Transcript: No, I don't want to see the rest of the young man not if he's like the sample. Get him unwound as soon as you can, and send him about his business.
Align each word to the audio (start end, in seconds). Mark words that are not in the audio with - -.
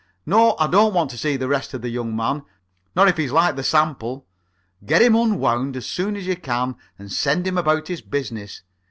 No, 0.25 0.55
I 0.57 0.65
don't 0.65 0.95
want 0.95 1.11
to 1.11 1.17
see 1.19 1.37
the 1.37 1.47
rest 1.47 1.75
of 1.75 1.83
the 1.83 1.89
young 1.89 2.15
man 2.15 2.41
not 2.95 3.07
if 3.07 3.17
he's 3.17 3.31
like 3.31 3.55
the 3.55 3.61
sample. 3.61 4.25
Get 4.83 4.99
him 5.03 5.15
unwound 5.15 5.77
as 5.77 5.85
soon 5.85 6.15
as 6.15 6.25
you 6.25 6.37
can, 6.37 6.75
and 6.97 7.11
send 7.11 7.45
him 7.45 7.55
about 7.55 7.87
his 7.87 8.01
business. 8.01 8.63